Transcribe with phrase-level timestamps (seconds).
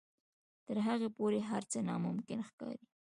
[0.67, 2.85] تر هغې پورې هر څه ناممکن ښکاري.